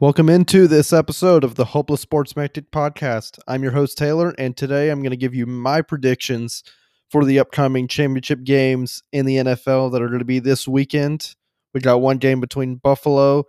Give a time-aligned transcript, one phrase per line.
[0.00, 3.38] Welcome into this episode of the Hopeless Sports Magic podcast.
[3.46, 6.64] I'm your host, Taylor, and today I'm going to give you my predictions
[7.12, 11.36] for the upcoming championship games in the NFL that are going to be this weekend.
[11.72, 13.44] We got one game between Buffalo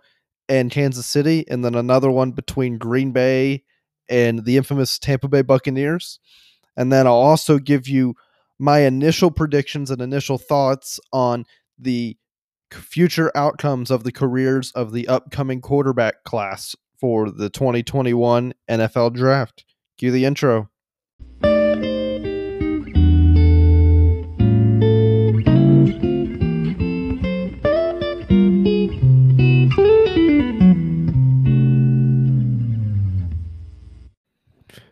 [0.48, 3.64] and Kansas City, and then another one between Green Bay
[4.08, 6.20] and the infamous Tampa Bay Buccaneers.
[6.76, 8.14] And then I'll also give you
[8.56, 11.44] my initial predictions and initial thoughts on
[11.76, 12.16] the
[12.72, 19.64] future outcomes of the careers of the upcoming quarterback class for the 2021 NFL draft.
[19.98, 20.68] Cue the intro.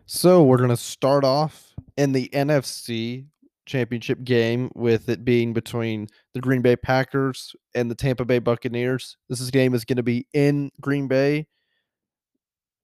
[0.06, 3.26] So, we're going to start off in the NFC
[3.66, 9.16] championship game with it being between the Green Bay Packers and the Tampa Bay Buccaneers.
[9.28, 11.46] This is, game is going to be in Green Bay,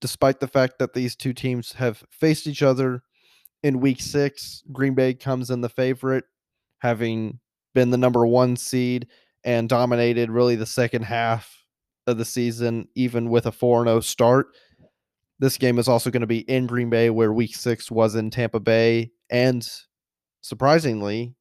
[0.00, 3.02] despite the fact that these two teams have faced each other
[3.62, 4.62] in week six.
[4.72, 6.24] Green Bay comes in the favorite,
[6.78, 7.40] having
[7.74, 9.06] been the number one seed
[9.44, 11.64] and dominated really the second half
[12.06, 14.48] of the season, even with a 4 0 start.
[15.38, 18.30] This game is also going to be in Green Bay, where week six was in
[18.30, 19.10] Tampa Bay.
[19.30, 19.66] And
[20.40, 21.34] surprisingly,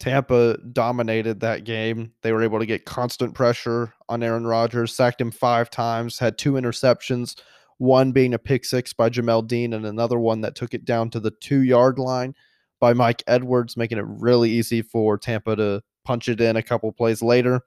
[0.00, 2.12] Tampa dominated that game.
[2.22, 6.38] They were able to get constant pressure on Aaron Rodgers, sacked him five times, had
[6.38, 7.36] two interceptions,
[7.78, 11.10] one being a pick six by Jamel Dean, and another one that took it down
[11.10, 12.34] to the two yard line
[12.80, 16.92] by Mike Edwards, making it really easy for Tampa to punch it in a couple
[16.92, 17.62] plays later.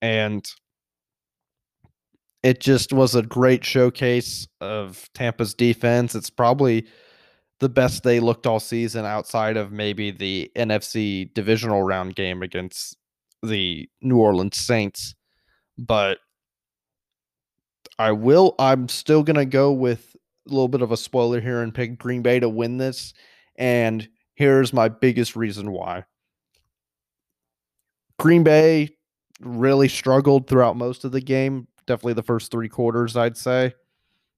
[0.00, 0.44] And
[2.42, 6.16] it just was a great showcase of Tampa's defense.
[6.16, 6.86] It's probably
[7.62, 12.96] the best they looked all season outside of maybe the NFC divisional round game against
[13.40, 15.14] the New Orleans Saints.
[15.78, 16.18] But
[18.00, 20.16] I will I'm still going to go with
[20.48, 23.14] a little bit of a spoiler here and pick Green Bay to win this
[23.54, 26.04] and here's my biggest reason why.
[28.18, 28.88] Green Bay
[29.40, 33.72] really struggled throughout most of the game, definitely the first 3 quarters I'd say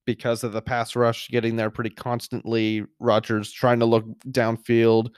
[0.05, 2.85] because of the pass rush getting there pretty constantly.
[2.99, 5.11] Rodgers trying to look downfield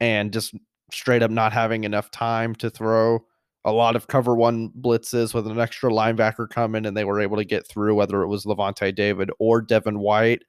[0.00, 0.54] and just
[0.92, 3.24] straight up not having enough time to throw.
[3.64, 7.36] A lot of cover one blitzes with an extra linebacker coming, and they were able
[7.36, 10.44] to get through, whether it was Lavonte David or Devin White.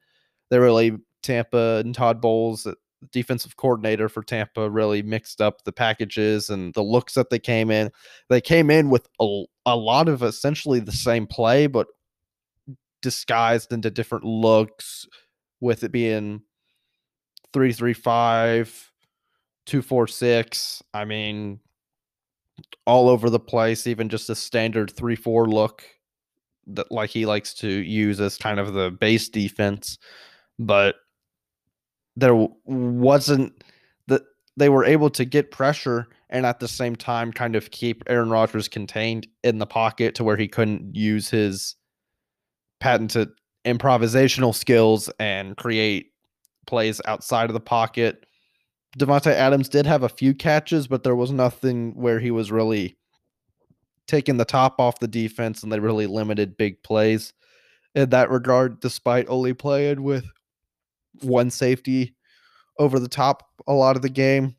[0.50, 2.66] They really, Tampa and Todd Bowles,
[3.12, 7.69] defensive coordinator for Tampa, really mixed up the packages and the looks that they came
[7.69, 7.91] in.
[8.29, 11.88] They came in with a, a lot of essentially the same play, but
[13.01, 15.07] disguised into different looks
[15.59, 16.41] with it being
[17.53, 18.91] 335
[19.66, 21.59] 246 i mean
[22.85, 25.84] all over the place even just a standard 3-4 look
[26.67, 29.97] that like he likes to use as kind of the base defense
[30.59, 30.95] but
[32.16, 32.35] there
[32.66, 33.63] wasn't
[34.07, 34.22] that
[34.57, 38.29] they were able to get pressure and at the same time kind of keep Aaron
[38.29, 41.75] Rodgers contained in the pocket to where he couldn't use his
[42.81, 43.30] patented
[43.64, 46.08] improvisational skills and create
[46.68, 48.25] plays outside of the pocket.
[48.97, 52.97] Davante Adams did have a few catches, but there was nothing where he was really
[54.08, 57.31] taking the top off the defense and they really limited big plays
[57.96, 60.25] in that regard, despite only playing with
[61.22, 62.16] one safety
[62.80, 64.56] over the top a lot of the game.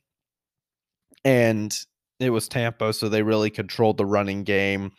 [1.24, 1.76] And
[2.20, 4.92] it was Tampa, so they really controlled the running game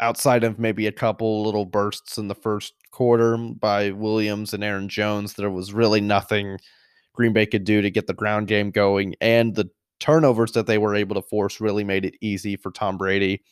[0.00, 4.88] outside of maybe a couple little bursts in the first quarter by Williams and Aaron
[4.88, 6.58] Jones, there was really nothing
[7.14, 9.14] Green Bay could do to get the ground game going.
[9.20, 12.96] And the turnovers that they were able to force really made it easy for Tom
[12.96, 13.42] Brady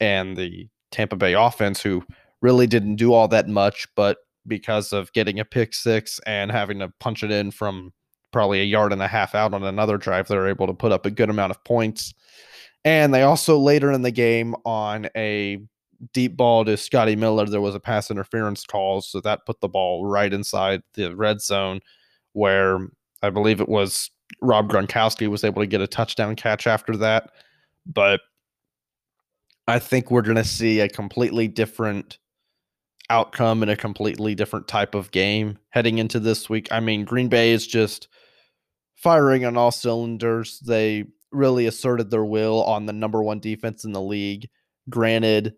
[0.00, 2.04] and the Tampa Bay offense, who
[2.40, 6.80] really didn't do all that much, but because of getting a pick six and having
[6.80, 7.92] to punch it in from
[8.32, 10.92] probably a yard and a half out on another drive, they were able to put
[10.92, 12.12] up a good amount of points.
[12.84, 15.58] And they also later in the game on a
[16.12, 19.68] deep ball to Scotty Miller, there was a pass interference call, so that put the
[19.68, 21.80] ball right inside the red zone,
[22.32, 22.78] where
[23.22, 27.30] I believe it was Rob Gronkowski was able to get a touchdown catch after that.
[27.86, 28.20] But
[29.66, 32.18] I think we're going to see a completely different
[33.10, 36.68] outcome and a completely different type of game heading into this week.
[36.70, 38.08] I mean, Green Bay is just
[38.94, 40.60] firing on all cylinders.
[40.60, 44.48] They really asserted their will on the number one defense in the league.
[44.88, 45.54] Granted,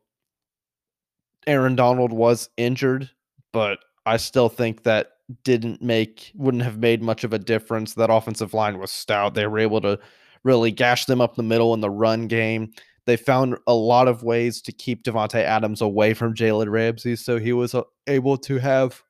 [1.46, 3.10] Aaron Donald was injured,
[3.52, 5.12] but I still think that
[5.42, 7.94] didn't make wouldn't have made much of a difference.
[7.94, 9.34] That offensive line was stout.
[9.34, 9.98] They were able to
[10.44, 12.72] really gash them up the middle in the run game.
[13.06, 17.38] they found a lot of ways to keep Davante Adams away from Jalen Ramsey, so
[17.38, 19.02] he was uh, able to have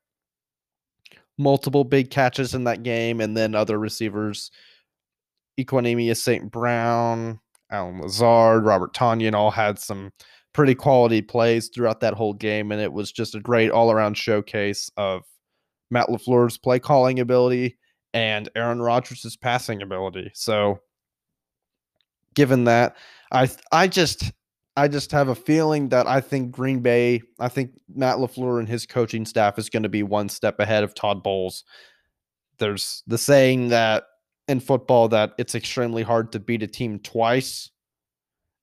[1.39, 4.51] multiple big catches in that game, and then other receivers,
[5.59, 6.51] Equanimeous St.
[6.51, 7.41] Brown,
[7.71, 10.13] Allen Lazard, Robert Tonyan, all had some
[10.57, 14.17] pretty quality plays throughout that whole game, and it was just a great all around
[14.17, 15.23] showcase of
[15.91, 17.77] Matt LaFleur's play calling ability
[18.15, 20.31] and Aaron Rodgers' passing ability.
[20.33, 20.79] So,
[22.33, 22.97] given that,
[23.31, 24.33] I I just
[24.79, 28.67] I just have a feeling that I think Green Bay, I think Matt LaFleur and
[28.67, 31.65] his coaching staff is going to be one step ahead of Todd Bowles.
[32.57, 34.05] There's the saying that
[34.49, 37.71] in football that it's extremely hard to beat a team twice.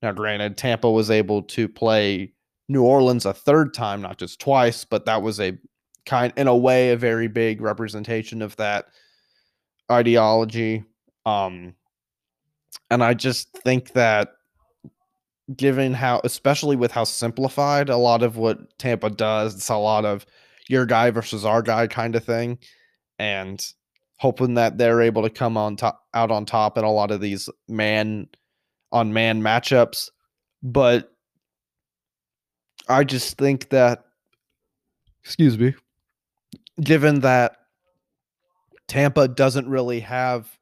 [0.04, 2.34] Now, granted, Tampa was able to play
[2.68, 5.58] New Orleans a third time, not just twice, but that was a
[6.06, 8.88] kind, in a way, a very big representation of that
[9.90, 10.84] ideology.
[11.26, 11.76] Um,
[12.92, 14.34] and I just think that
[15.56, 20.04] given how, especially with how simplified a lot of what Tampa does, it's a lot
[20.04, 20.26] of
[20.68, 22.58] your guy versus our guy kind of thing.
[23.20, 23.66] And
[24.18, 27.22] hoping that they're able to come on top out on top in a lot of
[27.22, 28.28] these man
[28.94, 30.10] on man matchups.
[30.62, 31.12] But
[32.88, 34.06] I just think that
[35.24, 35.74] excuse me,
[36.82, 37.58] given that
[38.88, 40.58] Tampa doesn't really have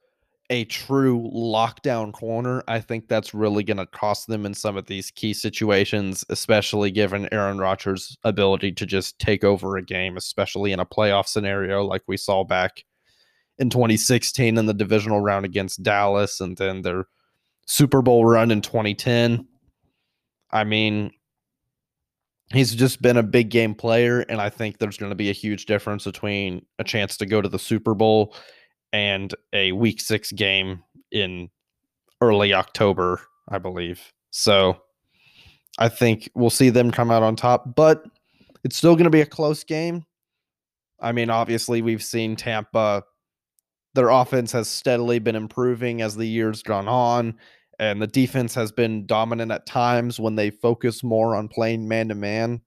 [0.50, 4.86] a true lockdown corner, I think that's really going to cost them in some of
[4.86, 10.74] these key situations, especially given Aaron Rodgers' ability to just take over a game, especially
[10.74, 12.84] in a playoff scenario like we saw back
[13.60, 17.06] in 2016 in the divisional round against Dallas and then their
[17.72, 19.48] Super Bowl run in 2010.
[20.52, 21.10] I mean,
[22.52, 25.34] he's just been a big game player, and I think there's going to be a
[25.34, 28.36] huge difference between a chance to go to the Super Bowl
[28.92, 30.84] and a week six game
[31.14, 31.50] in
[32.20, 34.02] early October, I believe.
[34.32, 34.82] So
[35.78, 38.04] I think we'll see them come out on top, but
[38.66, 40.04] it's still going to be a close game.
[41.00, 43.04] I mean, obviously, we've seen Tampa
[43.94, 47.38] their offense has steadily been improving as the years gone on,
[47.82, 52.10] and the defense has been dominant at times when they focus more on playing man
[52.10, 52.62] to man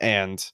[0.00, 0.50] and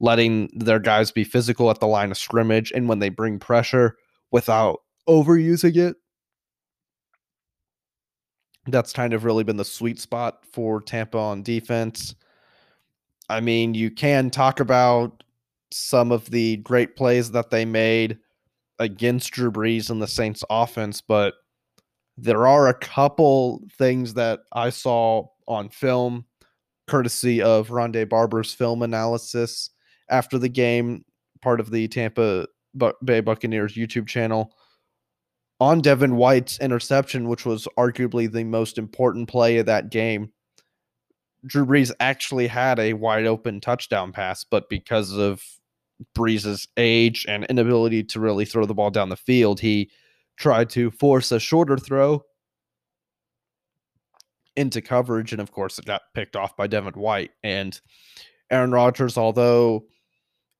[0.00, 3.96] letting their guys be physical at the line of scrimmage and when they bring pressure
[4.32, 5.94] without overusing it.
[8.66, 12.16] That's kind of really been the sweet spot for Tampa on defense.
[13.28, 15.22] I mean, you can talk about
[15.70, 18.18] some of the great plays that they made
[18.80, 21.34] against Drew Brees and the Saints offense, but
[22.16, 26.24] there are a couple things that I saw on film,
[26.86, 29.70] courtesy of Rondé Barber's film analysis
[30.10, 31.04] after the game,
[31.42, 32.46] part of the Tampa
[33.04, 34.52] Bay Buccaneers YouTube channel,
[35.60, 40.32] on Devin White's interception, which was arguably the most important play of that game.
[41.46, 45.42] Drew Brees actually had a wide open touchdown pass, but because of
[46.16, 49.90] Brees's age and inability to really throw the ball down the field, he
[50.36, 52.22] tried to force a shorter throw
[54.56, 57.32] into coverage, and of course, it got picked off by Devin White.
[57.42, 57.78] And
[58.50, 59.84] Aaron Rodgers, although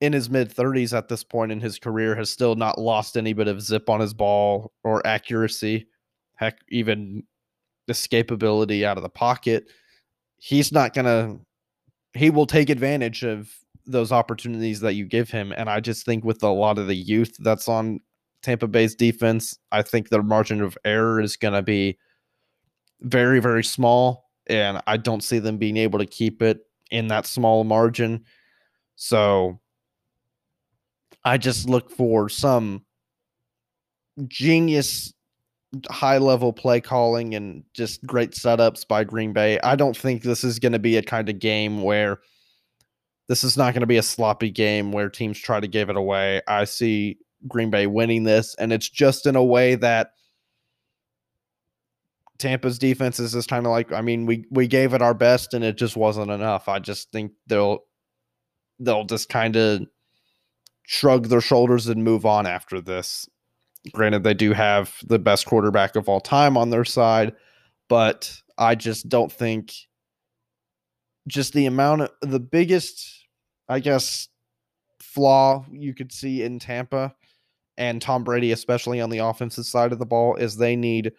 [0.01, 3.33] in his mid 30s at this point in his career, has still not lost any
[3.33, 5.87] bit of zip on his ball or accuracy,
[6.35, 7.23] heck, even
[7.89, 9.65] escapability out of the pocket.
[10.37, 11.39] He's not going to,
[12.17, 13.49] he will take advantage of
[13.85, 15.53] those opportunities that you give him.
[15.55, 17.99] And I just think with a lot of the youth that's on
[18.45, 21.97] Tampa Bay's defense, I think their margin of error is going to be
[23.01, 24.29] very, very small.
[24.47, 26.59] And I don't see them being able to keep it
[26.91, 28.23] in that small margin.
[28.95, 29.59] So
[31.23, 32.85] I just look for some
[34.27, 35.11] genius
[35.89, 39.59] high level play calling and just great setups by Green Bay.
[39.63, 42.19] I don't think this is going to be a kind of game where
[43.27, 45.97] this is not going to be a sloppy game where teams try to give it
[45.97, 46.41] away.
[46.47, 50.11] I see Green Bay winning this, and it's just in a way that
[52.37, 55.53] Tampa's defense is just kind of like, I mean, we we gave it our best,
[55.53, 56.67] and it just wasn't enough.
[56.67, 57.79] I just think they'll
[58.79, 59.81] they'll just kind of
[60.83, 63.27] shrug their shoulders and move on after this.
[63.91, 67.33] Granted, they do have the best quarterback of all time on their side,
[67.87, 69.73] but I just don't think
[71.27, 73.27] just the amount of the biggest,
[73.69, 74.27] I guess,
[74.99, 77.15] flaw you could see in Tampa
[77.77, 81.11] and Tom Brady, especially on the offensive side of the ball, is they need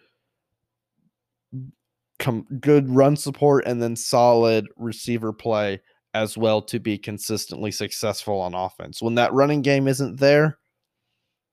[2.19, 5.81] com- good run support and then solid receiver play
[6.13, 9.01] as well to be consistently successful on offense.
[9.01, 10.57] When that running game isn't there,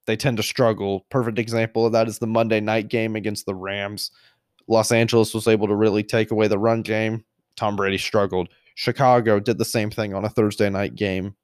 [0.07, 1.07] they tend to struggle.
[1.11, 4.11] Perfect example of that is the Monday night game against the Rams.
[4.67, 7.25] Los Angeles was able to really take away the run game.
[7.57, 8.49] Tom Brady struggled.
[8.75, 11.35] Chicago did the same thing on a Thursday night game.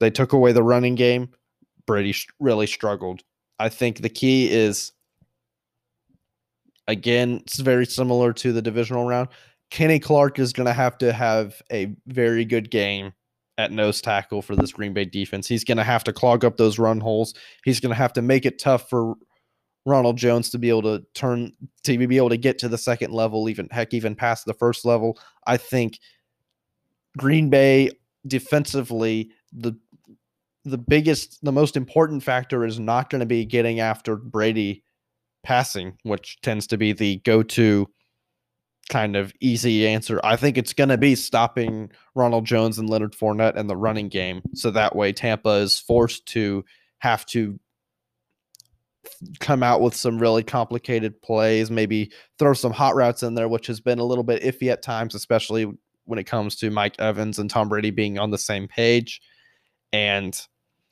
[0.00, 1.30] They took away the running game.
[1.86, 3.22] Brady really struggled.
[3.58, 4.92] I think the key is
[6.88, 9.28] again, it's very similar to the divisional round.
[9.70, 13.12] Kenny Clark is going to have to have a very good game
[13.58, 15.46] at nose tackle for this Green Bay defense.
[15.46, 17.34] He's going to have to clog up those run holes.
[17.64, 19.14] He's going to have to make it tough for
[19.86, 21.52] Ronald Jones to be able to turn
[21.84, 24.84] to be able to get to the second level, even heck, even past the first
[24.84, 25.18] level.
[25.46, 26.00] I think
[27.16, 27.90] Green Bay
[28.26, 29.72] defensively, the
[30.64, 34.84] the biggest, the most important factor is not going to be getting after Brady
[35.42, 37.88] passing, which tends to be the go-to
[38.90, 40.20] kind of easy answer.
[40.24, 44.08] I think it's going to be stopping Ronald Jones and Leonard Fournette in the running
[44.08, 46.64] game, so that way Tampa is forced to
[46.98, 47.58] have to
[49.38, 53.66] come out with some really complicated plays, maybe throw some hot routes in there, which
[53.66, 55.66] has been a little bit iffy at times, especially
[56.04, 59.22] when it comes to Mike Evans and Tom Brady being on the same page.
[59.92, 60.40] And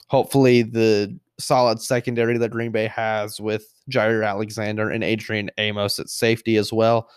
[0.09, 6.09] hopefully, the solid secondary that Green Bay has with Jaire Alexander and Adrian Amos at
[6.09, 7.09] safety as well.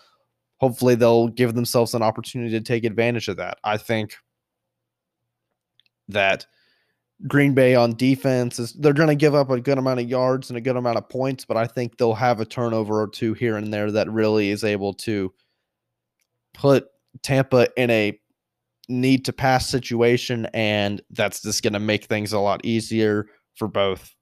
[0.58, 3.58] Hopefully, they'll give themselves an opportunity to take advantage of that.
[3.64, 4.14] I think
[6.08, 6.46] that
[7.26, 10.50] Green Bay on defense is they're going to give up a good amount of yards
[10.50, 13.34] and a good amount of points, but I think they'll have a turnover or two
[13.34, 15.32] here and there that really is able to
[16.52, 16.88] put
[17.22, 18.18] Tampa in a
[18.92, 23.68] need to pass situation, and that's just going to make things a lot easier for
[23.68, 24.14] both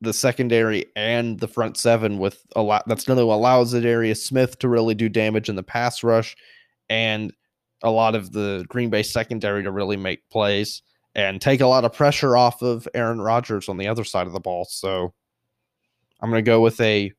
[0.00, 2.18] the secondary and the front seven.
[2.18, 5.62] With a lot that's going to allow Za'Darius Smith to really do damage in the
[5.62, 6.36] pass rush,
[6.88, 7.32] and
[7.82, 10.82] a lot of the Green Bay secondary to really make plays
[11.14, 14.32] and take a lot of pressure off of Aaron Rodgers on the other side of
[14.32, 14.64] the ball.
[14.64, 15.12] So
[16.20, 17.12] I'm going to go with a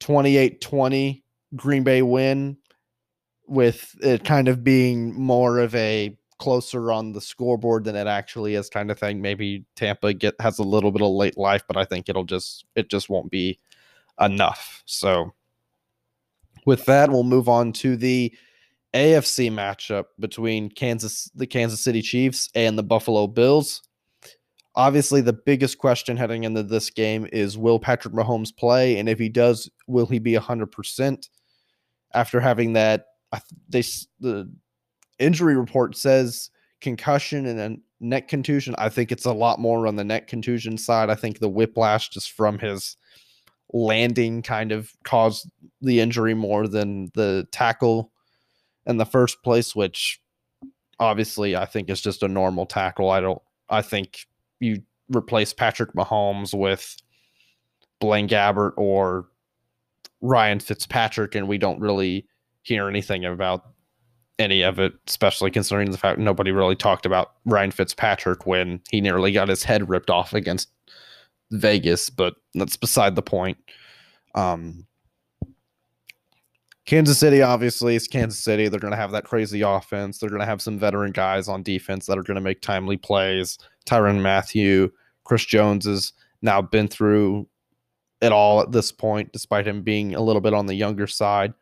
[0.00, 1.24] 28 20
[1.56, 2.56] Green Bay win,
[3.48, 8.54] with it kind of being more of a closer on the scoreboard than it actually
[8.54, 9.20] is kind of thing.
[9.20, 12.64] Maybe Tampa get has a little bit of late life, but I think it'll just
[12.76, 13.58] it just won't be
[14.20, 14.82] enough.
[14.86, 15.32] So
[16.64, 18.34] with that, we'll move on to the
[18.94, 23.82] AFC matchup between Kansas, the Kansas City Chiefs, and the Buffalo Bills.
[24.74, 28.98] Obviously, the biggest question heading into this game is will Patrick Mahomes play?
[28.98, 31.28] And if he does, will he be 100%
[32.14, 33.06] after having that?
[33.68, 33.82] They,
[34.20, 34.50] the
[35.18, 38.74] injury report says concussion and a neck contusion.
[38.78, 41.10] I think it's a lot more on the neck contusion side.
[41.10, 42.96] I think the whiplash just from his
[43.72, 48.12] landing kind of caused the injury more than the tackle
[48.86, 50.20] in the first place, which
[50.98, 53.10] obviously I think is just a normal tackle.
[53.10, 54.26] I don't I think
[54.60, 54.82] you
[55.14, 56.96] replace Patrick Mahomes with
[58.00, 59.26] Blaine Gabbert or
[60.20, 62.26] Ryan Fitzpatrick, and we don't really
[62.74, 63.64] hear anything about
[64.38, 69.00] any of it, especially considering the fact nobody really talked about Ryan Fitzpatrick when he
[69.00, 70.68] nearly got his head ripped off against
[71.50, 73.58] Vegas, but that's beside the point.
[74.34, 74.86] Um,
[76.86, 78.68] Kansas City, obviously, is Kansas City.
[78.68, 80.18] They're going to have that crazy offense.
[80.18, 82.96] They're going to have some veteran guys on defense that are going to make timely
[82.96, 83.58] plays.
[83.84, 84.90] Tyrann Mathieu,
[85.24, 87.46] Chris Jones has now been through
[88.22, 91.52] it all at this point, despite him being a little bit on the younger side.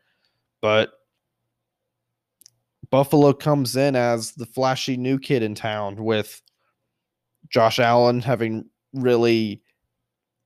[0.61, 0.91] But
[2.89, 6.41] Buffalo comes in as the flashy new kid in town with
[7.49, 9.61] Josh Allen having really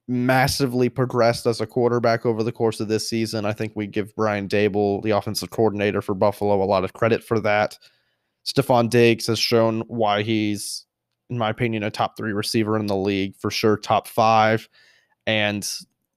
[0.07, 3.45] massively progressed as a quarterback over the course of this season.
[3.45, 7.23] I think we give Brian Daboll, the offensive coordinator for Buffalo, a lot of credit
[7.23, 7.77] for that.
[8.45, 10.85] Stefon Diggs has shown why he's,
[11.29, 14.67] in my opinion, a top three receiver in the league, for sure, top five.
[15.27, 15.67] And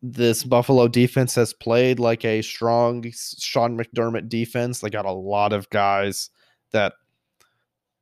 [0.07, 4.81] this Buffalo defense has played like a strong Sean McDermott defense.
[4.81, 6.29] They got a lot of guys
[6.73, 6.93] that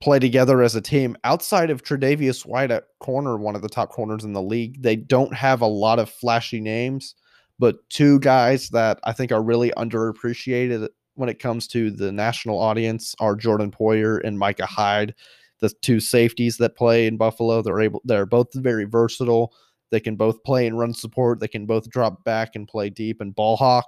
[0.01, 1.17] play together as a team.
[1.23, 4.97] Outside of Tre'Davious White at corner, one of the top corners in the league, they
[4.97, 7.15] don't have a lot of flashy names,
[7.61, 12.59] but two guys that I think are really underappreciated when it comes to the national
[12.59, 15.15] audience are Jordan Poyer and Micah Hyde,
[15.61, 17.63] the two safeties that play in Buffalo.
[17.63, 19.55] They're able they're both very versatile.
[19.93, 21.39] They can both play and run support.
[21.39, 23.87] They can both drop back and play deep and ball hawk.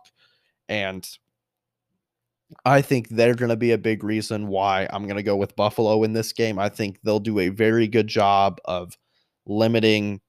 [0.69, 1.05] And
[2.65, 5.57] I think they're going to be a big reason why I'm going to go with
[5.57, 6.59] Buffalo in this game.
[6.59, 8.97] I think they'll do a very good job of
[9.47, 10.21] limiting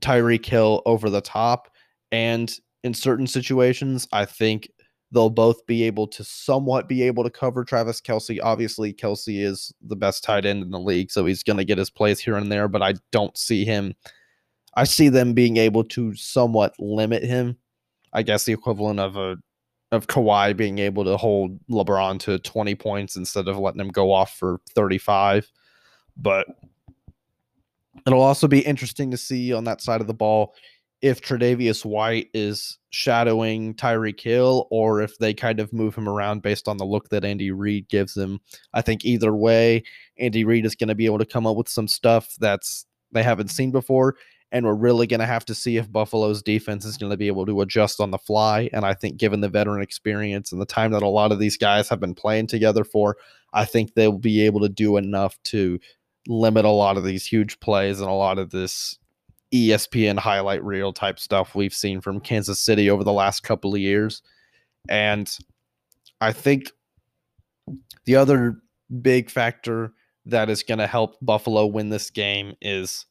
[0.00, 1.68] Tyreek Hill over the top.
[2.12, 2.54] And
[2.84, 4.70] in certain situations, I think
[5.12, 8.38] they'll both be able to somewhat be able to cover Travis Kelce.
[8.42, 11.78] Obviously, Kelce is the best tight end in the league, so he's going to get
[11.78, 13.94] his plays here and there, but I don't see him.
[14.74, 17.56] I see them being able to somewhat limit him
[18.12, 19.36] I guess the equivalent of a
[19.92, 24.12] of Kawhi being able to hold LeBron to 20 points instead of letting him go
[24.12, 25.50] off for 35.
[26.16, 26.46] But
[28.06, 30.54] it'll also be interesting to see on that side of the ball
[31.02, 36.42] if Tre'Davious White is shadowing Tyreek Hill or if they kind of move him around
[36.42, 38.38] based on the look that Andy Reid gives him.
[38.74, 39.82] I think either way,
[40.18, 43.24] Andy Reid is going to be able to come up with some stuff that's they
[43.24, 44.14] haven't seen before.
[44.52, 47.28] And we're really going to have to see if Buffalo's defense is going to be
[47.28, 48.68] able to adjust on the fly.
[48.72, 51.56] And I think, given the veteran experience and the time that a lot of these
[51.56, 53.16] guys have been playing together for,
[53.52, 55.78] I think they'll be able to do enough to
[56.26, 58.98] limit a lot of these huge plays and a lot of this
[59.52, 63.80] ESPN highlight reel type stuff we've seen from Kansas City over the last couple of
[63.80, 64.22] years.
[64.88, 65.36] And
[66.20, 66.70] I think
[68.04, 68.56] the other
[69.02, 69.92] big factor
[70.26, 73.06] that is going to help Buffalo win this game is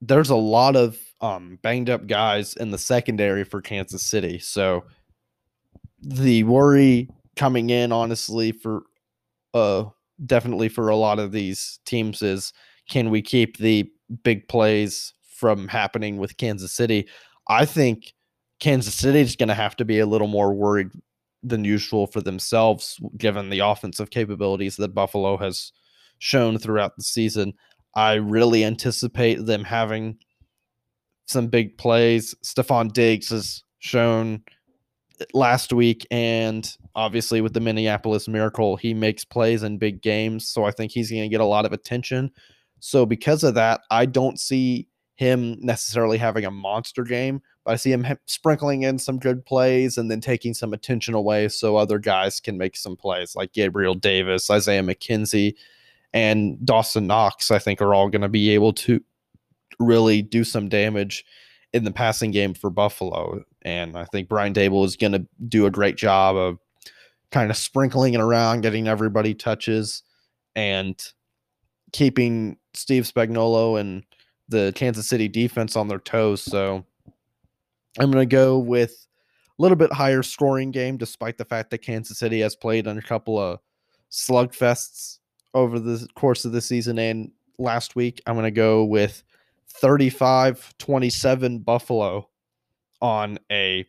[0.00, 4.38] there's a lot of um, banged up guys in the secondary for Kansas City.
[4.38, 4.84] So
[6.00, 8.82] the worry coming in, honestly, for
[9.54, 9.84] uh,
[10.26, 12.52] definitely for a lot of these teams is
[12.88, 13.90] can we keep the
[14.22, 17.08] big plays from happening with Kansas City?
[17.48, 18.12] I think
[18.60, 20.88] Kansas City is going to have to be a little more worried
[21.42, 25.72] than usual for themselves, given the offensive capabilities that Buffalo has
[26.18, 27.52] shown throughout the season.
[27.96, 30.18] I really anticipate them having
[31.26, 32.34] some big plays.
[32.42, 34.42] Stefon Diggs has shown
[35.20, 40.46] eh, last week, and obviously with the Minneapolis Miracle, he makes plays in big games.
[40.48, 42.30] So I think he's going to get a lot of attention.
[42.80, 47.76] So because of that, I don't see him necessarily having a monster game, but I
[47.76, 51.98] see him sprinkling in some good plays and then taking some attention away so other
[51.98, 55.54] guys can make some plays like Gabriel Davis, Isaiah McKenzie,
[56.14, 59.02] and Dawson Knox, I think, are all going to be able to
[59.80, 61.24] really do some damage
[61.72, 63.42] in the passing game for Buffalo.
[63.62, 66.58] And I think Brian Daboll is going to do a great job of
[67.32, 70.04] kind of sprinkling it around, getting everybody touches,
[70.54, 71.02] and
[71.92, 74.04] keeping Steve Spagnuolo and
[74.48, 76.42] the Kansas City defense on their toes.
[76.42, 76.84] So
[77.98, 79.08] I'm going to go with
[79.58, 82.98] a little bit higher scoring game, despite the fact that Kansas City has played on
[82.98, 83.58] a couple of
[84.12, 85.18] slugfests
[85.54, 88.20] over the course of the season and last week.
[88.26, 89.22] I'm going to go with
[89.68, 92.28] 35 27 Buffalo
[93.00, 93.86] on a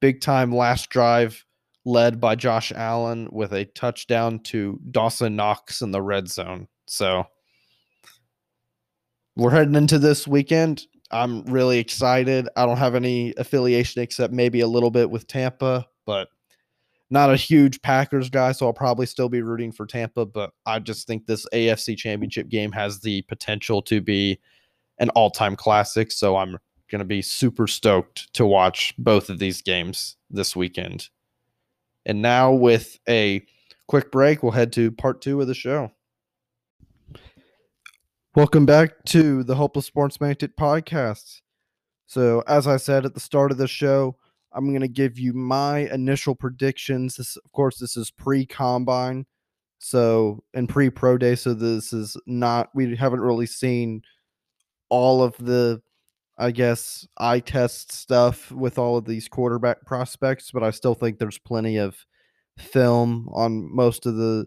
[0.00, 1.44] big time last drive
[1.84, 6.66] led by Josh Allen with a touchdown to Dawson Knox in the red zone.
[6.86, 7.24] So
[9.36, 10.86] we're heading into this weekend.
[11.10, 12.48] I'm really excited.
[12.56, 16.28] I don't have any affiliation except maybe a little bit with Tampa, but
[17.10, 20.78] not a huge Packers guy, so I'll probably still be rooting for Tampa, but I
[20.78, 24.38] just think this AFC championship game has the potential to be
[24.98, 26.10] an all time classic.
[26.10, 26.58] So I'm
[26.90, 31.08] going to be super stoked to watch both of these games this weekend.
[32.04, 33.44] And now, with a
[33.88, 35.90] quick break, we'll head to part two of the show.
[38.34, 41.40] Welcome back to the Hopeless Sports Maniac podcast.
[42.06, 44.16] So, as I said at the start of the show,
[44.56, 47.16] I'm going to give you my initial predictions.
[47.16, 49.26] This, of course, this is pre combine,
[49.78, 51.34] so and pre pro day.
[51.34, 52.70] So this is not.
[52.74, 54.02] We haven't really seen
[54.88, 55.82] all of the,
[56.38, 61.18] I guess, eye test stuff with all of these quarterback prospects, but I still think
[61.18, 62.06] there's plenty of
[62.58, 64.46] film on most of the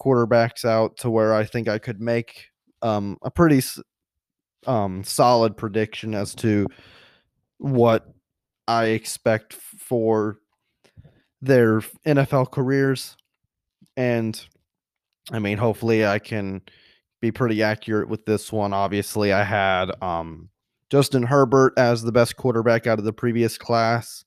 [0.00, 2.46] quarterbacks out to where I think I could make
[2.82, 3.62] um, a pretty
[4.66, 6.66] um, solid prediction as to
[7.58, 8.06] what
[8.70, 10.38] I expect for
[11.42, 13.16] their NFL careers.
[13.96, 14.40] And
[15.32, 16.62] I mean, hopefully, I can
[17.20, 18.72] be pretty accurate with this one.
[18.72, 20.50] Obviously, I had um,
[20.88, 24.24] Justin Herbert as the best quarterback out of the previous class,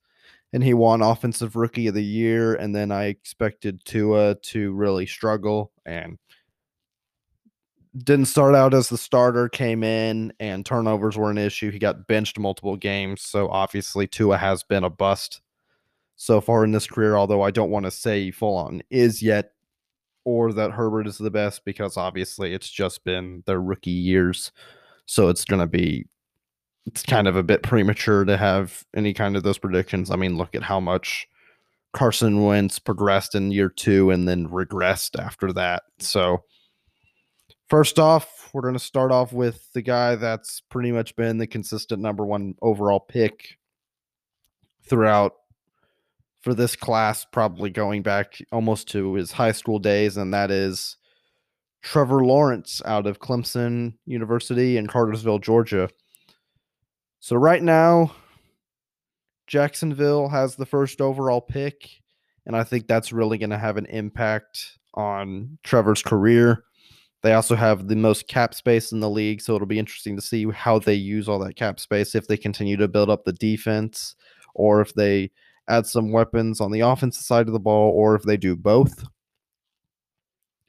[0.52, 2.54] and he won Offensive Rookie of the Year.
[2.54, 6.18] And then I expected Tua to really struggle and
[7.98, 11.72] didn't start out as the starter, came in, and turnovers were an issue.
[11.72, 13.22] He got benched multiple games.
[13.22, 15.42] So obviously, Tua has been a bust
[16.16, 19.52] so far in this career, although I don't want to say full on is yet
[20.26, 24.52] or that Herbert is the best because obviously it's just been their rookie years.
[25.06, 26.06] So it's going to be
[26.86, 30.12] it's kind of a bit premature to have any kind of those predictions.
[30.12, 31.28] I mean, look at how much
[31.94, 35.84] Carson Wentz progressed in year 2 and then regressed after that.
[36.00, 36.44] So
[37.74, 41.48] First off, we're going to start off with the guy that's pretty much been the
[41.48, 43.58] consistent number one overall pick
[44.88, 45.34] throughout
[46.42, 50.98] for this class, probably going back almost to his high school days, and that is
[51.82, 55.90] Trevor Lawrence out of Clemson University in Cartersville, Georgia.
[57.22, 58.12] So, right now,
[59.48, 61.90] Jacksonville has the first overall pick,
[62.46, 66.66] and I think that's really going to have an impact on Trevor's career.
[67.24, 70.22] They also have the most cap space in the league, so it'll be interesting to
[70.22, 73.32] see how they use all that cap space if they continue to build up the
[73.32, 74.16] defense
[74.54, 75.32] or if they
[75.70, 79.06] add some weapons on the offensive side of the ball or if they do both.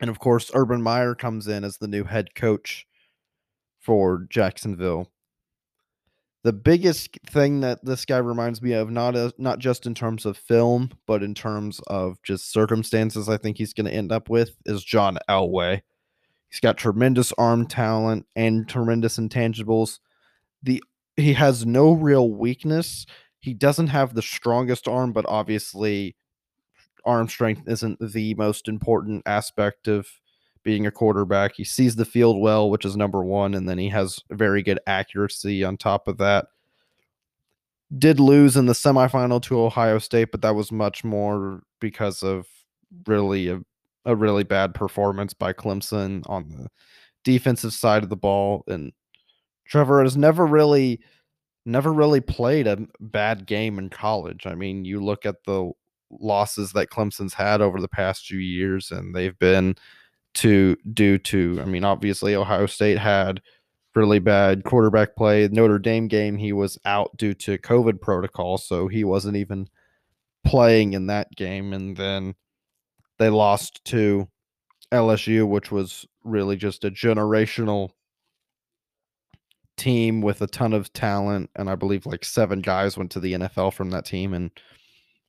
[0.00, 2.86] And of course, Urban Meyer comes in as the new head coach
[3.80, 5.10] for Jacksonville.
[6.44, 10.36] The biggest thing that this guy reminds me of, not not just in terms of
[10.36, 14.56] film, but in terms of just circumstances, I think he's going to end up with
[14.66, 15.80] is John Elway.
[16.54, 19.98] He's got tremendous arm talent and tremendous intangibles.
[20.62, 20.80] The
[21.16, 23.06] he has no real weakness.
[23.40, 26.14] He doesn't have the strongest arm, but obviously
[27.04, 30.06] arm strength isn't the most important aspect of
[30.62, 31.56] being a quarterback.
[31.56, 34.78] He sees the field well, which is number one, and then he has very good
[34.86, 36.46] accuracy on top of that.
[37.98, 42.46] Did lose in the semifinal to Ohio State, but that was much more because of
[43.08, 43.60] really a,
[44.04, 46.68] a really bad performance by Clemson on the
[47.24, 48.64] defensive side of the ball.
[48.68, 48.92] And
[49.66, 51.00] Trevor has never really
[51.66, 54.46] never really played a bad game in college.
[54.46, 55.70] I mean, you look at the
[56.10, 59.76] losses that Clemson's had over the past few years, and they've been
[60.34, 63.40] to due to I mean obviously Ohio State had
[63.94, 65.48] really bad quarterback play.
[65.48, 69.68] Notre Dame game he was out due to COVID protocol, so he wasn't even
[70.44, 72.34] playing in that game and then
[73.18, 74.28] they lost to
[74.92, 77.90] LSU which was really just a generational
[79.76, 83.34] team with a ton of talent and I believe like seven guys went to the
[83.34, 84.50] NFL from that team and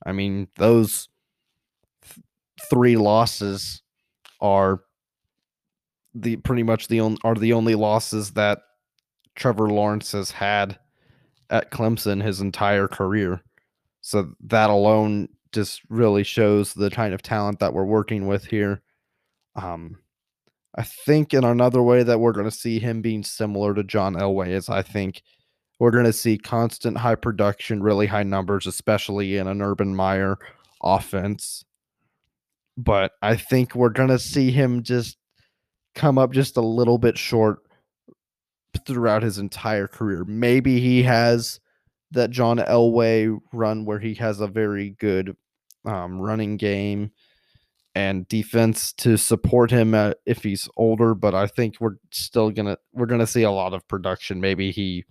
[0.04, 1.08] I mean those
[2.02, 2.24] th-
[2.70, 3.82] three losses
[4.40, 4.82] are
[6.14, 8.60] the pretty much the only are the only losses that
[9.34, 10.78] Trevor Lawrence has had
[11.50, 13.42] at Clemson his entire career.
[14.00, 18.82] So that alone just really shows the kind of talent that we're working with here.
[19.54, 19.98] Um,
[20.76, 24.14] I think in another way that we're going to see him being similar to John
[24.14, 25.22] Elway is I think
[25.78, 30.36] we're going to see constant high production, really high numbers, especially in an Urban Meyer
[30.82, 31.64] offense.
[32.76, 35.16] But I think we're going to see him just
[35.94, 37.60] come up just a little bit short
[38.86, 40.24] throughout his entire career.
[40.26, 41.58] Maybe he has
[42.10, 45.34] that John Elway run where he has a very good
[45.86, 47.10] um, running game
[47.94, 51.14] and defense to support him at, if he's older.
[51.14, 54.40] But I think we're still gonna we're gonna see a lot of production.
[54.40, 55.04] Maybe he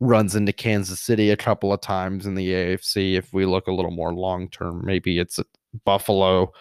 [0.00, 3.14] runs into Kansas City a couple of times in the AFC.
[3.14, 5.38] If we look a little more long term, maybe it's
[5.84, 6.52] Buffalo,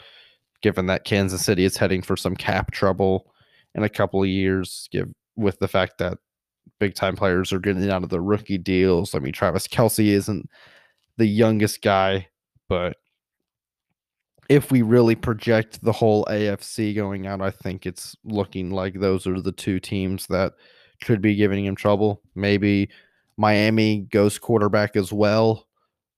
[0.61, 3.33] given that Kansas City is heading for some cap trouble
[3.73, 6.19] in a couple of years, give with the fact that
[6.79, 9.15] big time players are getting out of the rookie deals.
[9.15, 10.49] I mean, Travis Kelce isn't
[11.17, 12.27] the youngest guy,
[12.69, 12.97] but
[14.51, 19.25] if we really project the whole AFC going out, I think it's looking like those
[19.25, 20.51] are the two teams that
[21.01, 22.21] could be giving him trouble.
[22.35, 22.89] Maybe
[23.37, 25.69] Miami goes quarterback as well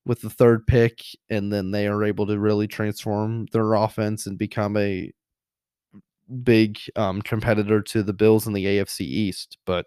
[0.07, 4.35] with the third pick, and then they are able to really transform their offense and
[4.35, 5.11] become a
[6.43, 9.85] big um, competitor to the Bills in the AFC East, but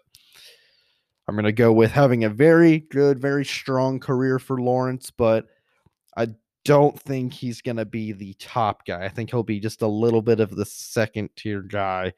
[1.27, 5.47] I'm going to go with having a very good, very strong career for Lawrence, but
[6.15, 6.27] I
[6.67, 9.05] don't think he's going to be the top guy.
[9.05, 12.11] I think he'll be just a little bit of the second tier guy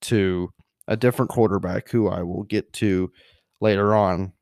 [0.00, 0.50] to
[0.88, 3.12] a different quarterback who I will get to
[3.60, 4.32] later on.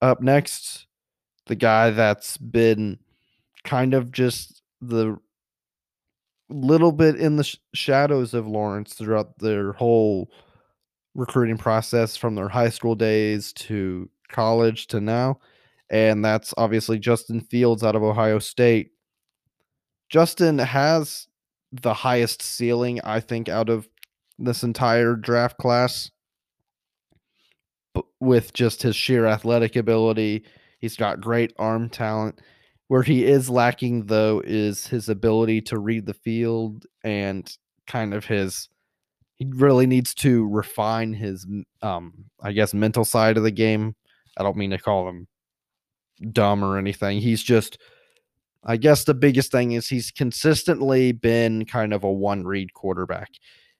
[0.00, 0.88] Up next,
[1.46, 2.98] the guy that's been
[3.62, 5.16] kind of just the
[6.48, 10.28] little bit in the sh- shadows of Lawrence throughout their whole
[11.14, 15.38] recruiting process from their high school days to college to now.
[15.92, 18.92] And that's obviously Justin Fields out of Ohio State.
[20.08, 21.28] Justin has
[21.70, 23.86] the highest ceiling, I think, out of
[24.38, 26.10] this entire draft class
[28.20, 30.44] with just his sheer athletic ability.
[30.78, 32.40] He's got great arm talent.
[32.88, 37.50] Where he is lacking, though, is his ability to read the field and
[37.86, 38.68] kind of his.
[39.36, 41.46] He really needs to refine his,
[41.82, 43.94] um, I guess, mental side of the game.
[44.38, 45.26] I don't mean to call him
[46.30, 47.20] dumb or anything.
[47.20, 47.78] He's just,
[48.64, 53.30] I guess, the biggest thing is he's consistently been kind of a one read quarterback.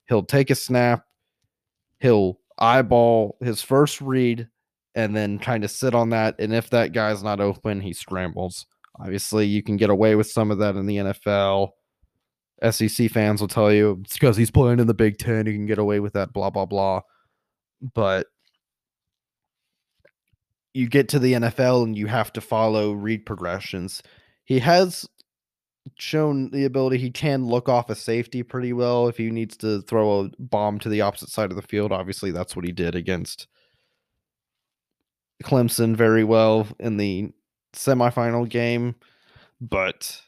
[0.08, 1.04] He'll take a snap,
[2.00, 4.48] he'll eyeball his first read,
[4.94, 6.36] and then kind of sit on that.
[6.38, 8.66] And if that guy's not open, he scrambles.
[9.00, 11.70] Obviously, you can get away with some of that in the NFL.
[12.70, 15.46] SEC fans will tell you it's because he's playing in the Big Ten.
[15.46, 17.00] You can get away with that, blah, blah, blah.
[17.94, 18.26] But
[20.74, 24.02] you get to the NFL and you have to follow read progressions.
[24.44, 25.08] He has
[25.98, 29.82] shown the ability he can look off a safety pretty well if he needs to
[29.82, 31.92] throw a bomb to the opposite side of the field.
[31.92, 33.46] Obviously, that's what he did against
[35.42, 37.32] Clemson very well in the
[37.74, 38.94] semifinal game,
[39.60, 40.20] but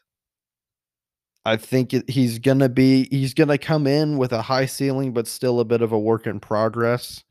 [1.44, 5.12] I think he's going to be he's going to come in with a high ceiling
[5.12, 7.22] but still a bit of a work in progress.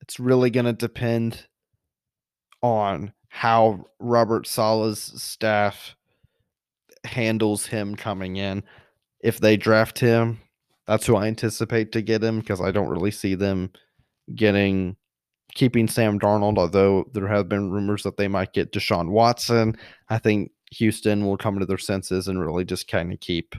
[0.00, 1.46] It's really going to depend
[2.66, 5.94] on how Robert Saleh's staff
[7.04, 8.62] handles him coming in.
[9.20, 10.40] If they draft him,
[10.86, 13.70] that's who I anticipate to get him because I don't really see them
[14.34, 14.96] getting
[15.54, 19.76] keeping Sam Darnold, although there have been rumors that they might get Deshaun Watson.
[20.08, 23.54] I think Houston will come to their senses and really just kind of keep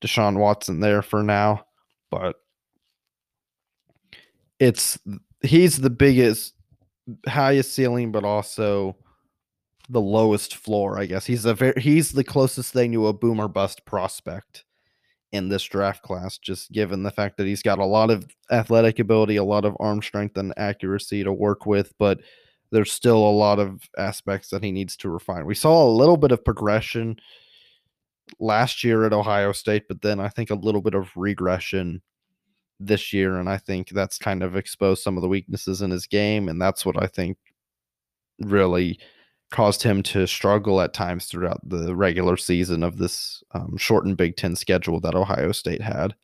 [0.00, 1.66] Deshaun Watson there for now.
[2.10, 2.36] But
[4.58, 4.98] it's
[5.42, 6.54] he's the biggest
[7.26, 8.96] highest ceiling, but also
[9.88, 11.26] the lowest floor, I guess.
[11.26, 14.64] He's a very he's the closest thing to a boomer bust prospect
[15.32, 18.98] in this draft class, just given the fact that he's got a lot of athletic
[18.98, 22.20] ability, a lot of arm strength and accuracy to work with, but
[22.70, 25.46] there's still a lot of aspects that he needs to refine.
[25.46, 27.16] We saw a little bit of progression
[28.40, 32.02] last year at Ohio State, but then I think a little bit of regression
[32.86, 33.36] this year.
[33.36, 36.48] And I think that's kind of exposed some of the weaknesses in his game.
[36.48, 37.38] And that's what I think
[38.40, 38.98] really
[39.50, 44.36] caused him to struggle at times throughout the regular season of this um, shortened Big
[44.36, 46.14] Ten schedule that Ohio State had.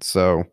[0.00, 0.44] So,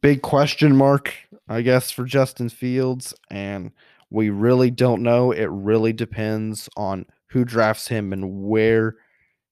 [0.00, 1.14] big question mark,
[1.48, 3.14] I guess, for Justin Fields.
[3.30, 3.70] And
[4.10, 5.32] we really don't know.
[5.32, 8.96] It really depends on who drafts him and where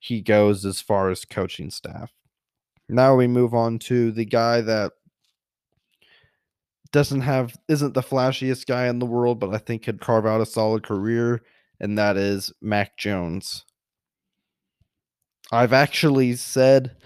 [0.00, 2.10] he goes as far as coaching staff.
[2.90, 4.92] Now we move on to the guy that
[6.92, 10.40] doesn't have isn't the flashiest guy in the world, but I think could carve out
[10.40, 11.42] a solid career,
[11.78, 13.64] and that is Mac Jones.
[15.52, 16.96] I've actually said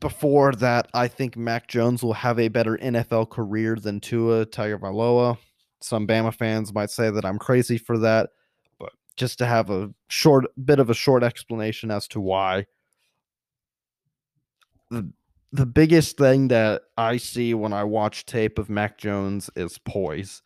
[0.00, 5.38] before that I think Mac Jones will have a better NFL career than Tua Tagovailoa.
[5.80, 8.30] Some Bama fans might say that I'm crazy for that,
[8.78, 12.66] but just to have a short bit of a short explanation as to why.
[14.94, 15.12] The
[15.54, 20.42] the biggest thing that I see when I watch tape of Mac Jones is poise.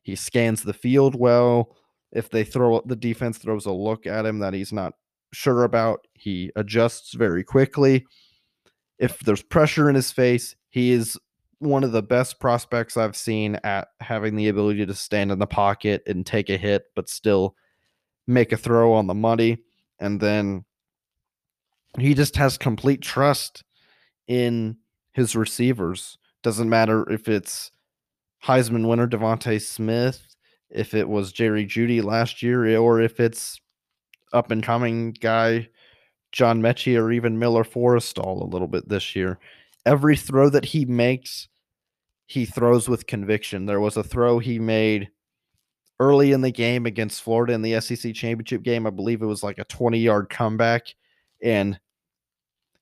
[0.00, 1.76] He scans the field well.
[2.12, 4.94] If they throw the defense throws a look at him that he's not
[5.34, 8.06] sure about, he adjusts very quickly.
[8.98, 11.18] If there's pressure in his face, he is
[11.58, 15.46] one of the best prospects I've seen at having the ability to stand in the
[15.46, 17.54] pocket and take a hit, but still
[18.26, 19.58] make a throw on the money.
[19.98, 20.64] And then
[21.98, 23.62] he just has complete trust
[24.28, 24.76] in
[25.12, 26.18] his receivers.
[26.42, 27.72] Doesn't matter if it's
[28.44, 30.36] Heisman winner DeVonta Smith,
[30.70, 33.60] if it was Jerry Jeudy last year, eh, or if it's
[34.32, 35.68] up and coming guy
[36.32, 39.38] John Metchie or even Miller Forristall a little bit this year.
[39.86, 41.48] Every throw that he makes,
[42.26, 43.66] he throws with conviction.
[43.66, 45.08] There was a throw he made
[46.00, 48.86] early in the game against Florida in the SEC championship game.
[48.86, 50.94] I believe it was like a 20 yard comeback,
[51.42, 51.80] and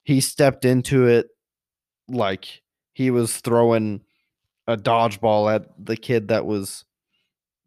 [0.03, 1.29] he stepped into it
[2.09, 4.03] like he was throwing
[4.67, 6.85] a dodgeball at the kid that was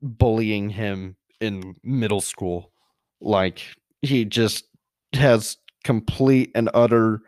[0.02, 2.72] bullying him in middle school.
[3.22, 3.62] Like
[4.02, 4.66] he just
[5.14, 7.22] has complete and utter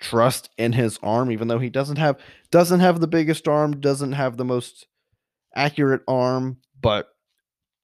[0.00, 2.18] trust in his arm even though he doesn't have
[2.50, 4.86] doesn't have the biggest arm, doesn't have the most
[5.54, 7.08] accurate arm, but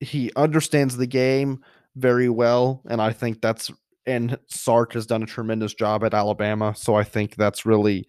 [0.00, 1.64] he understands the game
[1.96, 3.70] very well and I think that's
[4.04, 8.08] and Sark has done a tremendous job at Alabama, so I think that's really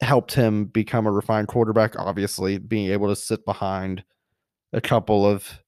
[0.00, 1.98] helped him become a refined quarterback.
[1.98, 4.04] Obviously, being able to sit behind
[4.72, 5.60] a couple of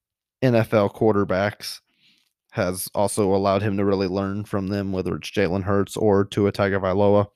[0.42, 1.80] NFL quarterbacks
[2.52, 6.52] has also allowed him to really learn from them, whether it's Jalen Hurts or Tua
[6.52, 7.26] Tagovailoa.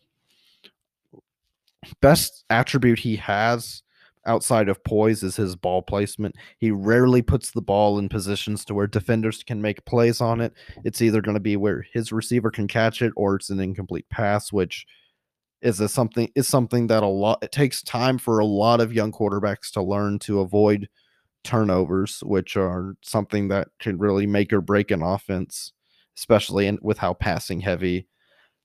[2.00, 3.82] Best attribute he has
[4.26, 6.34] outside of poise is his ball placement.
[6.58, 10.54] He rarely puts the ball in positions to where defenders can make plays on it.
[10.82, 14.08] It's either going to be where his receiver can catch it or it's an incomplete
[14.10, 14.86] pass, which–
[15.64, 18.92] is a something is something that a lot it takes time for a lot of
[18.92, 20.88] young quarterbacks to learn to avoid
[21.42, 25.72] turnovers, which are something that can really make or break an offense,
[26.16, 28.06] especially in, with how passing heavy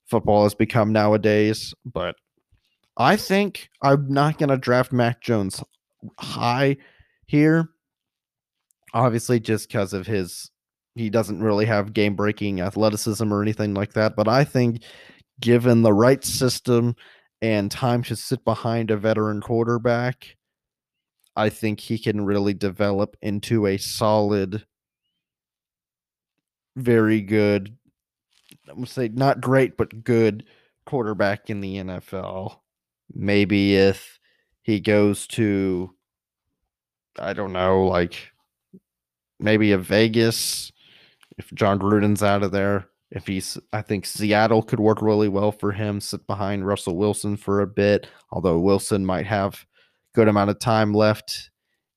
[0.07, 1.73] football has become nowadays.
[1.85, 2.15] But
[2.97, 5.63] I think I'm not going to draft Mac Jones
[6.19, 6.77] high
[7.27, 7.69] here.
[8.93, 10.51] Obviously, just because of his,
[10.95, 14.15] he doesn't really have game breaking athleticism or anything like that.
[14.15, 14.81] But I think
[15.39, 16.95] given the right system
[17.41, 20.35] and time to sit behind a veteran quarterback,
[21.35, 24.65] I think he can really develop into a solid,
[26.75, 27.77] very good,
[28.67, 30.45] I'm going to say not great, but good
[30.85, 32.57] quarterback in the NFL.
[33.13, 34.19] Maybe if
[34.63, 35.95] he goes to,
[37.17, 38.31] I don't know, like
[39.39, 40.71] maybe a Vegas,
[41.37, 45.51] if Jon Gruden's out of there, if he's I think Seattle could work really well
[45.51, 49.65] for him, sit behind Russell Wilson for a bit, although Wilson might have
[50.13, 51.49] good amount of time left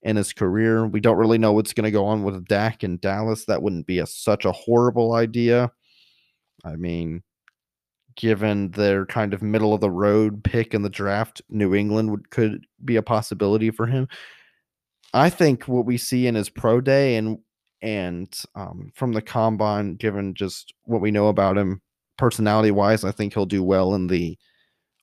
[0.02, 0.86] in his career.
[0.86, 3.44] We don't really know what's going to go on with Dak in Dallas.
[3.44, 5.70] That wouldn't be a, such a horrible idea.
[6.64, 7.22] I mean,
[8.16, 12.30] given their kind of middle of the road pick in the draft, New England would
[12.30, 14.08] could be a possibility for him.
[15.14, 17.38] I think what we see in his pro day and
[17.82, 21.82] and um, from the combine, given just what we know about him
[22.16, 24.38] personality wise, I think he'll do well in the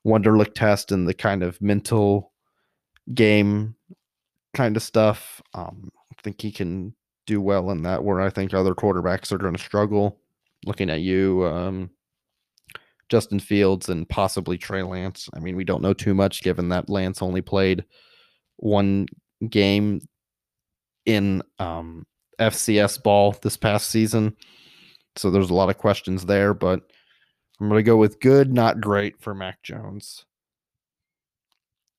[0.07, 2.31] Wonderlic test and the kind of mental
[3.13, 3.75] game
[4.53, 5.41] kind of stuff.
[5.53, 6.95] Um, I think he can
[7.27, 10.17] do well in that, where I think other quarterbacks are going to struggle.
[10.65, 11.89] Looking at you, um,
[13.09, 15.29] Justin Fields, and possibly Trey Lance.
[15.33, 17.83] I mean, we don't know too much given that Lance only played
[18.57, 19.07] one
[19.49, 20.01] game
[21.05, 22.05] in um,
[22.39, 24.35] FCS ball this past season.
[25.15, 26.81] So there's a lot of questions there, but
[27.59, 30.25] I'm going to go with good, not great for Mac Jones.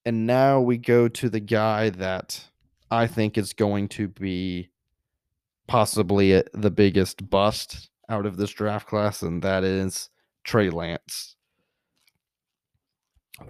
[0.05, 2.49] And now we go to the guy that
[2.91, 4.71] I think is going to be
[5.67, 10.11] possibly the biggest bust out of this draft class, and that is
[10.45, 11.37] Trey Lance.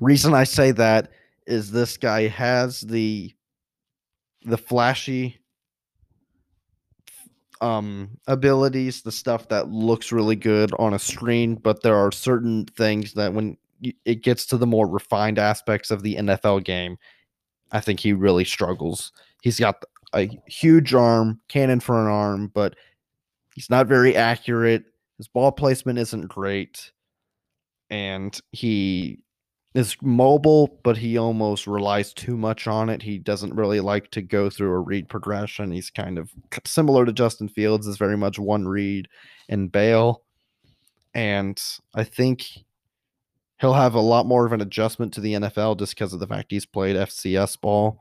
[0.00, 1.11] Reason I say that
[1.46, 3.35] is this guy has the
[4.42, 5.39] the flashy
[7.60, 12.64] um abilities, the stuff that looks really good on a screen, but there are certain
[12.66, 13.56] things that when
[14.04, 16.96] it gets to the more refined aspects of the NFL game,
[17.72, 19.12] I think he really struggles.
[19.42, 22.76] He's got a huge arm, cannon for an arm, but
[23.54, 24.84] he's not very accurate.
[25.18, 26.92] His ball placement isn't great.
[27.90, 29.20] And he
[29.74, 33.02] is mobile, but he almost relies too much on it.
[33.02, 35.70] He doesn't really like to go through a read progression.
[35.70, 36.30] He's kind of
[36.64, 39.09] similar to Justin Fields, is very much one read
[39.48, 40.22] and bail.
[41.14, 41.61] And
[41.94, 42.46] I think
[43.61, 46.26] he'll have a lot more of an adjustment to the NFL just because of the
[46.26, 48.00] fact he's played FCS ball.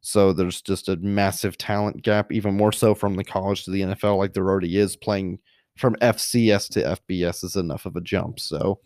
[0.00, 3.82] So there's just a massive talent gap, even more so from the college to the
[3.82, 4.96] NFL, like there already is.
[4.96, 5.38] Playing
[5.76, 8.40] from FCS to FBS is enough of a jump.
[8.40, 8.80] So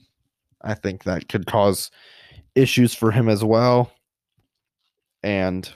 [0.62, 1.91] I think that could cause
[2.59, 3.92] issues for him as well.
[5.23, 5.71] And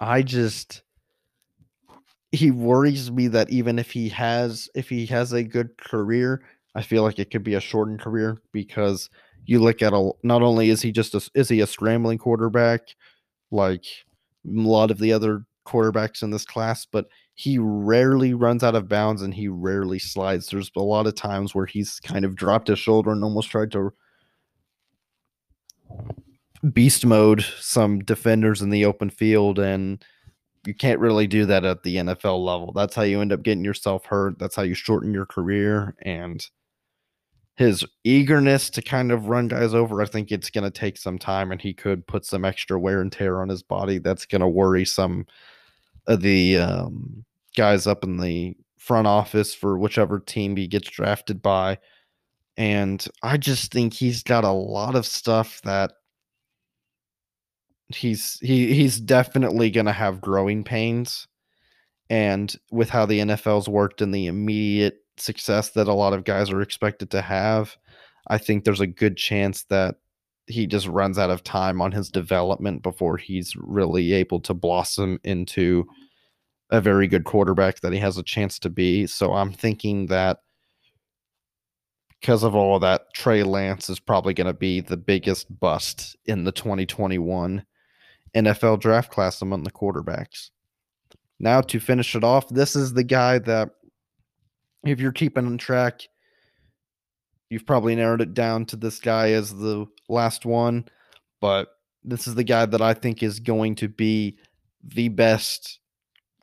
[0.00, 0.82] I just
[2.30, 6.42] he worries me that even if he has if he has a good career,
[6.74, 9.08] I feel like it could be a shortened career because
[9.46, 12.80] you look at a not only is he just a, is he a scrambling quarterback
[13.50, 13.84] like
[14.46, 18.88] a lot of the other quarterbacks in this class, but he rarely runs out of
[18.88, 20.48] bounds and he rarely slides.
[20.48, 23.70] There's a lot of times where he's kind of dropped his shoulder and almost tried
[23.72, 23.92] to
[26.72, 30.04] beast mode some defenders in the open field and
[30.66, 32.72] you can't really do that at the NFL level.
[32.72, 34.38] That's how you end up getting yourself hurt.
[34.38, 36.44] That's how you shorten your career and
[37.58, 41.18] his eagerness to kind of run guys over, I think it's going to take some
[41.18, 43.98] time and he could put some extra wear and tear on his body.
[43.98, 45.26] That's going to worry some
[46.06, 47.24] of the um,
[47.56, 51.78] guys up in the front office for whichever team he gets drafted by.
[52.58, 55.92] And I just think he's got a lot of stuff that
[57.88, 61.28] he's he he's definitely going to have growing pains.
[62.10, 66.50] And with how the NFL's worked and the immediate success that a lot of guys
[66.50, 67.76] are expected to have,
[68.26, 69.96] I think there's a good chance that
[70.46, 75.20] he just runs out of time on his development before he's really able to blossom
[75.22, 75.86] into
[76.70, 79.06] a very good quarterback that he has a chance to be.
[79.06, 80.38] So I'm thinking that
[82.20, 86.16] because of all of that, Trey Lance is probably going to be the biggest bust
[86.26, 87.64] in the 2021
[88.34, 90.50] NFL draft class among the quarterbacks.
[91.38, 93.70] Now, to finish it off, this is the guy that
[94.84, 96.02] if you're keeping on track,
[97.50, 100.86] you've probably narrowed it down to this guy as the last one,
[101.40, 101.68] but
[102.04, 104.36] this is the guy that I think is going to be
[104.82, 105.78] the best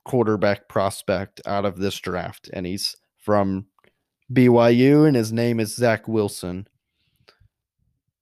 [0.05, 2.49] quarterback prospect out of this draft.
[2.53, 3.65] And he's from
[4.33, 6.67] BYU, and his name is Zach Wilson.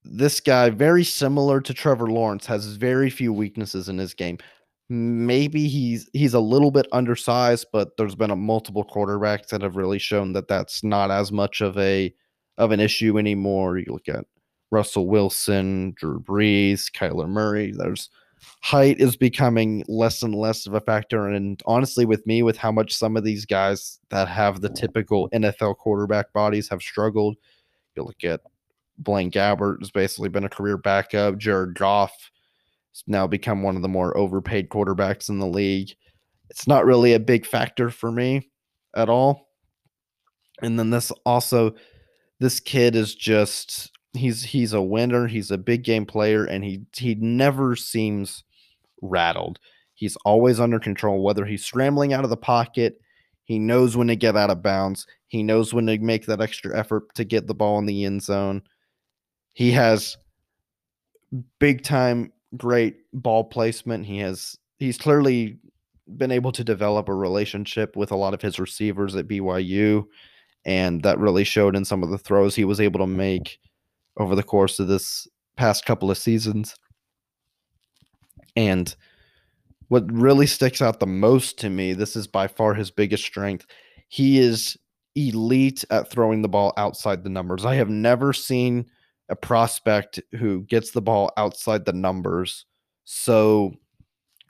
[0.04, 4.38] This guy, very similar to Trevor Lawrence, has very few weaknesses in his game
[4.88, 9.76] maybe he's he's a little bit undersized, but there's been a multiple quarterbacks that have
[9.76, 12.12] really shown that that's not as much of a
[12.58, 13.78] of an issue anymore.
[13.78, 14.26] You look at
[14.70, 17.72] Russell Wilson, Drew Brees, Kyler Murray.
[17.76, 18.10] There's
[18.62, 21.28] height is becoming less and less of a factor.
[21.28, 25.28] And honestly, with me, with how much some of these guys that have the typical
[25.30, 27.36] NFL quarterback bodies have struggled,
[27.96, 28.40] you look at
[28.98, 31.38] Blaine Gabbert has basically been a career backup.
[31.38, 32.30] Jared Goff
[32.92, 35.94] has now become one of the more overpaid quarterbacks in the league.
[36.50, 38.50] It's not really a big factor for me
[38.94, 39.48] at all.
[40.62, 41.74] And then this also,
[42.38, 45.26] this kid is just he's he's a winner.
[45.26, 48.44] He's a big game player, and he he never seems
[49.02, 49.58] rattled.
[49.94, 53.00] He's always under control, whether he's scrambling out of the pocket.
[53.44, 55.06] He knows when to get out of bounds.
[55.28, 58.22] He knows when to make that extra effort to get the ball in the end
[58.22, 58.62] zone.
[59.52, 60.16] He has
[61.58, 64.06] big time great ball placement.
[64.06, 65.58] He has he's clearly
[66.16, 70.06] been able to develop a relationship with a lot of his receivers at BYU
[70.64, 73.58] and that really showed in some of the throws he was able to make
[74.16, 76.74] over the course of this past couple of seasons.
[78.56, 78.94] And
[79.88, 83.66] what really sticks out the most to me, this is by far his biggest strength.
[84.08, 84.76] He is
[85.14, 87.64] elite at throwing the ball outside the numbers.
[87.64, 88.86] I have never seen
[89.28, 92.66] a prospect who gets the ball outside the numbers
[93.04, 93.74] so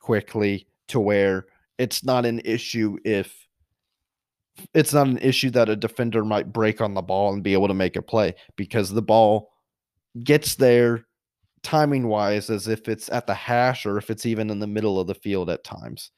[0.01, 1.47] quickly to where
[1.79, 3.47] it's not an issue if
[4.73, 7.69] it's not an issue that a defender might break on the ball and be able
[7.69, 9.51] to make a play because the ball
[10.23, 11.05] gets there
[11.63, 15.01] timing wise as if it's at the hash or if it's even in the middle
[15.01, 16.11] of the field at times.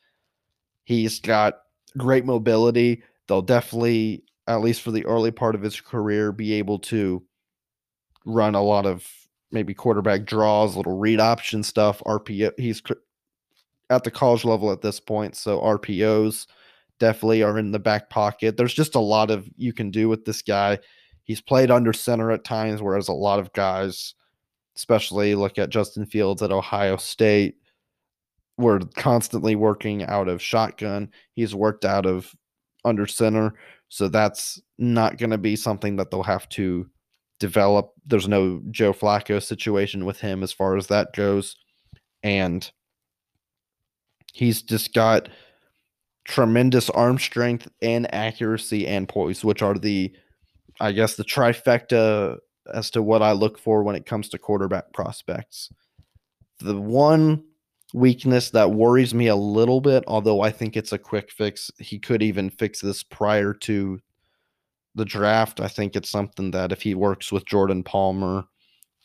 [0.84, 1.54] He's got
[1.96, 3.02] great mobility.
[3.28, 7.22] They'll definitely, at least for the early part of his career, be able to
[8.24, 9.08] run a lot of
[9.52, 12.52] maybe quarterback draws, little read option stuff, RPO.
[12.58, 12.82] He's
[13.88, 16.46] at the college level at this point, so RPOs
[16.98, 18.56] definitely are in the back pocket.
[18.56, 20.78] There's just a lot of you can do with this guy.
[21.26, 24.14] He's played under center at times, whereas a lot of guys,
[24.76, 27.56] especially look at Justin Fields at Ohio State,
[28.56, 31.10] were constantly working out of shotgun.
[31.34, 32.34] He's worked out of
[32.84, 33.54] under center.
[33.88, 36.88] So that's not going to be something that they'll have to
[37.40, 37.92] develop.
[38.06, 41.56] There's no Joe Flacco situation with him as far as that goes.
[42.22, 42.70] And
[44.32, 45.28] he's just got
[46.24, 50.14] tremendous arm strength and accuracy and poise, which are the,
[50.80, 52.38] I guess, the trifecta
[52.72, 55.72] as to what I look for when it comes to quarterback prospects.
[56.58, 57.44] The one
[57.94, 61.98] weakness that worries me a little bit, although I think it's a quick fix, he
[61.98, 64.00] could even fix this prior to
[64.94, 65.60] the draft.
[65.60, 68.44] I think it's something that if he works with Jordan Palmer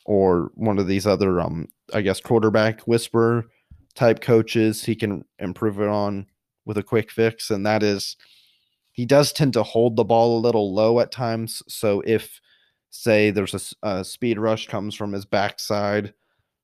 [0.06, 3.46] or one of these other, um, I guess, quarterback whisperer
[3.94, 6.26] type coaches, he can improve it on
[6.66, 8.16] with a quick fix, and that is
[9.02, 11.64] he does tend to hold the ball a little low at times.
[11.68, 12.40] So if
[12.92, 16.14] say there's a, a speed rush comes from his backside,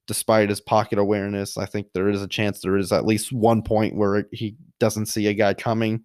[0.06, 3.64] despite his pocket awareness, I think there is a chance there is at least one
[3.64, 6.04] point where he doesn't see a guy coming,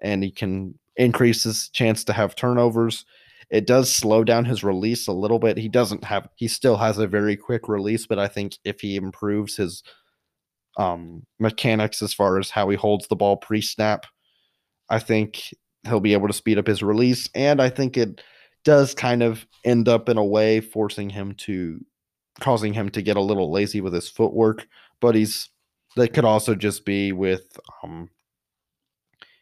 [0.00, 3.04] and he can increase his chance to have turnovers.
[3.50, 5.58] It does slow down his release a little bit.
[5.58, 8.96] He doesn't have he still has a very quick release, but I think if he
[8.96, 9.82] improves his
[10.78, 14.06] um, mechanics as far as how he holds the ball pre snap.
[14.90, 17.28] I think he'll be able to speed up his release.
[17.34, 18.20] And I think it
[18.64, 21.80] does kind of end up in a way forcing him to
[22.40, 24.66] causing him to get a little lazy with his footwork.
[25.00, 25.48] But he's
[25.96, 28.10] that could also just be with um,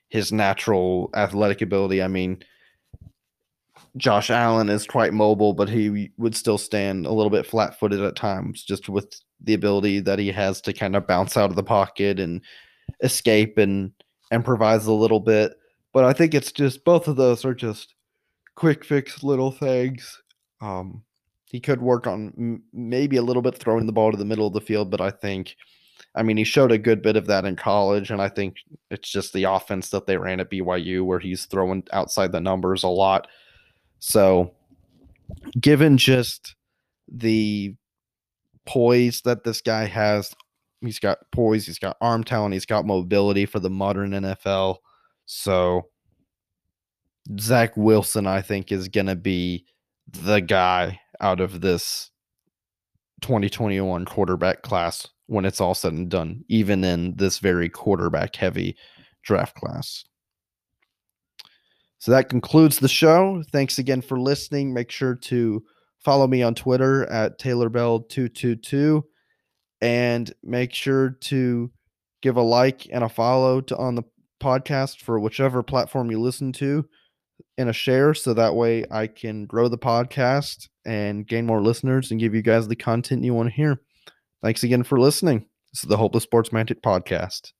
[0.08, 2.02] his natural athletic ability.
[2.02, 2.42] I mean,
[3.96, 8.00] Josh Allen is quite mobile, but he would still stand a little bit flat footed
[8.00, 11.56] at times, just with the ability that he has to kind of bounce out of
[11.56, 12.40] the pocket and
[13.02, 13.92] escape and
[14.32, 15.54] improvise a little bit.
[15.92, 17.94] But I think it's just both of those are just
[18.54, 20.20] quick fix little things.
[20.60, 21.02] Um,
[21.46, 24.46] he could work on m- maybe a little bit throwing the ball to the middle
[24.46, 25.56] of the field, but I think,
[26.14, 28.56] I mean, he showed a good bit of that in college, and I think
[28.90, 32.82] it's just the offense that they ran at BYU where he's throwing outside the numbers
[32.82, 33.28] a lot.
[34.00, 34.52] So,
[35.60, 36.54] given just
[37.10, 37.74] the
[38.68, 40.34] poise that this guy has.
[40.80, 44.76] He's got poise, he's got arm talent, he's got mobility for the modern NFL.
[45.26, 45.88] So
[47.38, 49.66] Zach Wilson, I think, is to be
[50.06, 52.10] the guy out of this
[53.22, 58.76] 2021 quarterback class when it's all said and done, even in this very quarterback heavy
[59.22, 60.04] draft class.
[61.98, 63.42] So that concludes the show.
[63.50, 64.72] Thanks again for listening.
[64.72, 65.64] Make sure to
[65.98, 69.02] Follow me on Twitter at TaylorBell222
[69.80, 71.70] and make sure to
[72.22, 74.02] give a like and a follow to on the
[74.40, 76.88] podcast for whichever platform you listen to
[77.56, 82.10] and a share so that way I can grow the podcast and gain more listeners
[82.10, 83.80] and give you guys the content you want to hear.
[84.42, 85.46] Thanks again for listening.
[85.72, 87.52] This is the Hopeless Sports Mantic podcast.